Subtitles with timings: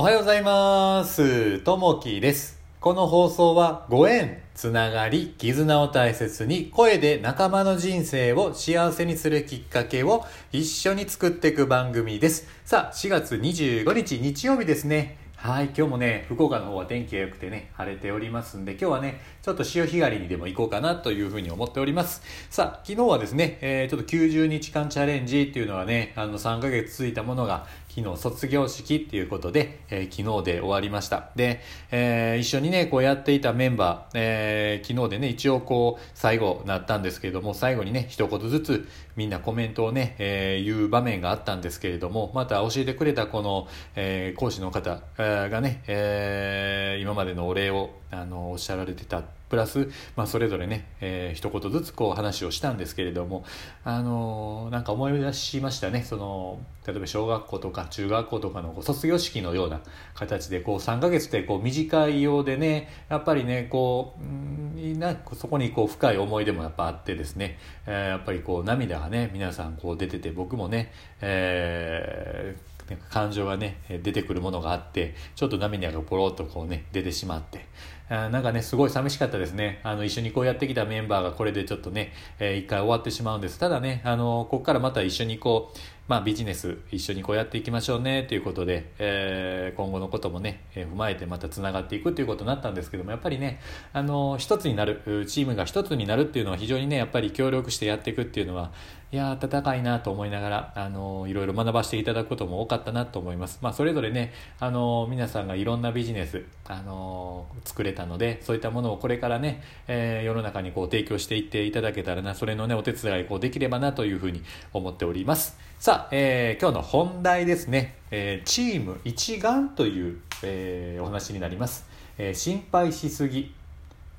[0.00, 1.58] おはようございます。
[1.58, 2.58] ともきです。
[2.80, 12.48] この放送はご縁、つながり、絆を大切に声で仲間の人生を幸せにするきっかけを一緒に作っていく番組です。
[12.64, 15.18] さあ、4月25日日曜日ですね。
[15.42, 22.20] はい、今日もね、福岡の方は天気が良くてね、晴れておりますんで、今日はね、ちょっと潮干狩りにでも行こうかなというふうに思っております。
[22.50, 31.30] さあ、昨日はですね、えーちょっと90日間チャレンジっていうのはね、あの3ヶ月続いたものが、昨日卒業式っていうことで、えー昨日で終わりました。
[31.34, 53.44] で、えー一緒にね、こうやっていたメンバー、えー昨日でね、一応こう、最後なったんですけれども、最後にね、一言ずつみんなコメントをね、えー言う場面があったんですけれども、また教えてくれたこの、えー講師の方がね、えー今までのお礼を、あの、おっしゃられてたプラス、まあ、それぞれね、えー一言ずつこう話をしたんですけれども、
[53.84, 56.02] あのーなんか思い出しましたね。
[56.04, 59.80] その例えば小学校とか中学校とかのこう卒業式のような
[60.14, 77.66] 形でこう3ヶ月ってこう短いようでねやっぱりねこううんなそこにこう深い思い出もやっぱあってですね、えーやっぱりこう涙がね皆さんこう出てて僕もね、えーなんか感情がね出てくるものがあってちょっと涙がポロッとこうね出てしまって。
[78.12, 79.78] あなんかねすごい寂しかったですね。
[79.84, 83.58] あの一緒にこうやってきたメンバーがこれでちょっとね、えー一回終わってしまうんです。
[83.60, 93.60] ただねあのここからまた一緒にこうまあビジネス一緒にこうやっていきましょうねということで、えー今後のこともね、えー踏まえてまたつながっていくということになったんですけどもやっぱりね
[93.92, 98.72] あの一つになるチームが一つになるっていうのは非常にねやっぱり協力してやっていくっていうのは
[99.12, 103.58] いやー温かいなと思いながらあのいろいろ学ばせていただくことも多かったなと思います。
[103.60, 115.58] まあそれぞれねあの皆さんがいろんなビジネスあの作れたのでそういったものをこれからね、えー世の中にこう提供していっていただけたらなそれのねお手伝いこうできればなというふうに思っております。
[115.80, 121.84] さあ、えー今日の本題ですね、えーチーム一丸という、えーお話になります、
[122.16, 123.52] えー心配しすぎ。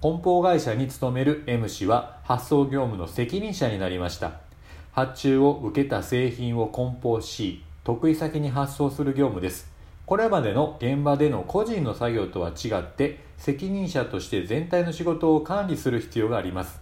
[0.02, 4.51] 梱包会社に勤める M 氏は発送業務の責任者になりました。
[4.92, 9.72] 発注を受けた製品を梱包し得意先に発送する業務です。
[10.06, 16.82] これまでの現場での個人の作業とは違って責任者として全体の仕事を管理する必要があります。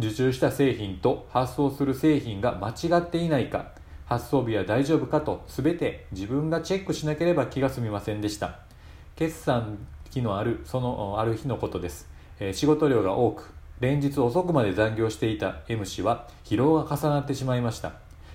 [0.00, 3.72] 受注した製品と発送する製品が間違っていないか
[4.06, 8.60] 発送日は大丈夫かと全て自分がチェックしなければ気が済みませんでした。
[9.16, 9.78] 決算
[10.10, 12.08] 期のあるそのある日のことです、
[12.40, 17.92] え仕事量が多く連日遅くまで残業していた M 氏は疲労が重なってしまいました。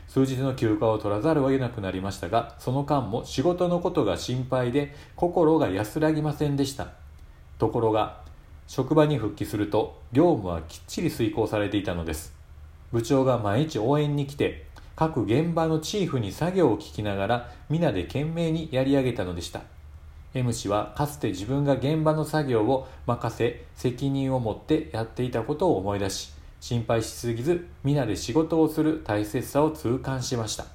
[0.07, 6.89] 数日の休暇を取らざるを得なくなりましたがその間も仕事のことが心配で心が安らぎませんでした。
[7.57, 8.21] ところが
[8.67, 12.33] 職場に復帰すると業務はきっちり遂行されていたのです。
[12.91, 14.65] 部長が毎日応援に来て
[14.95, 19.61] 各現場のチーフに作業を聞きながら皆で懸命にやり上げたのでした。
[20.33, 30.65] M 氏はかつて自分が現場の作業を任せ責任を持ってやっていたことを思い出し心配しすぎず皆で仕事をする大切さを痛感しました。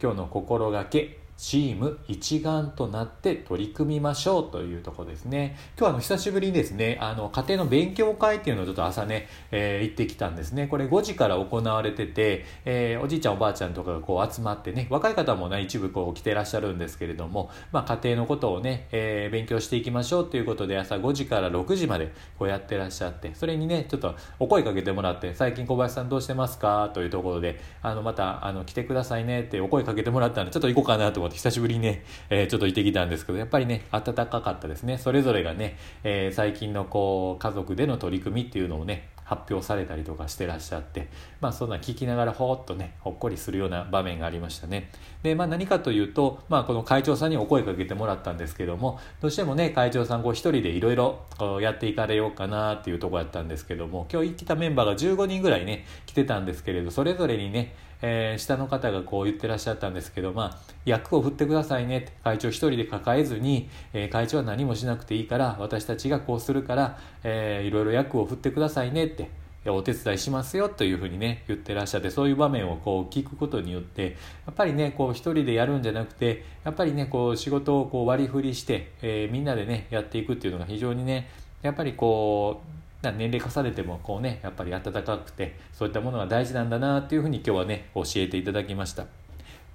[0.00, 5.56] 今日の心がけチーム一丸となって取り組みましょうというところですね。
[5.78, 10.66] 今日はあの久しぶりにですね、あの家庭の勉強会っていうのをちょっと朝ね、えー行ってきたんですね。
[10.66, 26.90] これ5時から行われてて、えーおじいちゃんおばあちゃんとかがこう集まってね、若い方もね、一部こう来てらっしゃるんですけれども、まあ家庭のことをね、えー勉強していきましょうということで朝5時から6時までこうやってらっしゃって、それにね、ちょっとお声かけてもらって、最近小林さんどうしてますか？
[26.94, 34.98] というところで、あのまたあの来てくださいねってお声かけてもらったんで、ちょっと行こうかなと思って久しぶりにね、えーちょっと行ってきたんですけど、やっぱりね、暖かかったですね。
[34.98, 41.08] それぞれがね、えー最近のこう、家族での取り組みっていうのをね、発表されたりとかしてらっしゃって、
[41.40, 44.90] まあそんな聞きながらほーっとね、ほっこりするような場面がありましたね。
[45.24, 51.24] で、まあ何かというと、まあこの会長さんにお声かけてもらったんですけども、どうしてもね、会長さんこう一人でいろいろ
[51.60, 69.30] やっていかれようかなっていうとこやったんですけども、今日来たメンバーが15人ぐらいね、来てたんですけれど、それぞれにね、えー下の方がこう言ってらっしゃったんですけど、まあ、役を振ってくださいねって会長一人で抱えずに、えー会長は何もしなくていいから私たちがこうするから、えーいろいろ役を振ってくださいねって
[69.70, 74.16] お手伝いしますよというふうにね言ってらっしゃってそういう場面をこう聞くことによって
[74.46, 81.28] やっぱりねこう一人でやるんじゃなくてやっぱりねこう仕事をこう割り振りして、えーみんなでねやっていくっていうのが非常にね
[81.62, 89.06] やっぱりこう年齢重ねてもこうねやっぱり温かくてそういったものが大事なんだなっていうふうに今日はね教えていただきました。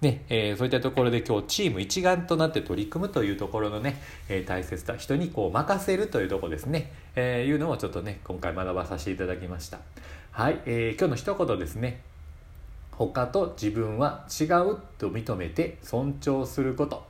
[0.02, 9.80] ねえーそういったところで今日チーム一丸となって取り組むというところのね、えー大切さ人にこう任せるというとこですね、えーいうのをちょっとね今回学ばさせていただきました。
[10.32, 12.02] はい、えー今日の一言ですね。
[12.92, 17.06] 他と自分は違うと認めて尊重すること。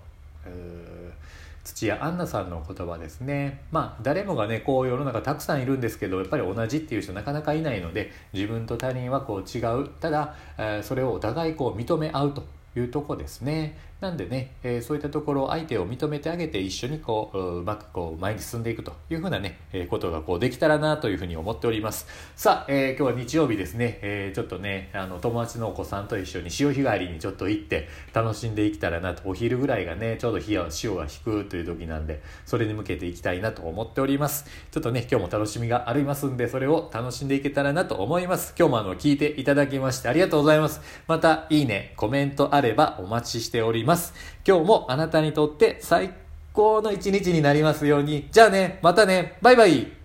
[1.63, 12.43] 土屋アンナさんの言葉ですねまあ誰もがねこう世の中たくさんいるんですけどやっぱり同じっていう人なかなかいないので自分と他人はこう違うただ、えー、それをお互いこう認め合うと
[12.75, 13.77] いうとこですね。
[14.01, 22.07] なんでね、えー、そういったところ相手を認めてあげて一緒にこううまくこう前に進んでいくというふうなね、えー、ことがこうできたらなというふうに思っております。
[22.35, 29.21] さあ、えー、今日は日曜日ですね、えちょっとねあの友達のお子さんと一緒に潮干狩りにちょっと行って楽しんでいけたらなと。
[29.29, 34.45] お昼ぐらいがねちょうど日は潮が引くという時なんでそれに向けていきたいなと思っております。
[34.71, 38.55] ちょっとね今日も楽しみがありますんでそれを楽しんでいけたらなと思います。
[38.57, 40.81] 今日もあの聞いていただきましてありがとうございます。
[41.07, 43.90] またいいねコメントあればお待ちしております。
[44.47, 46.13] 今日ももあなたにとって最
[46.53, 48.27] 高の一日になりますように。
[48.31, 50.00] じゃあね、またね、バイバイ。